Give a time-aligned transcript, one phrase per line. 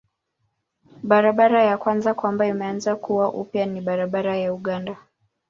[1.03, 4.97] Barabara ya kwanza kwamba imeanza kuwa upya ni barabara ya Uganda.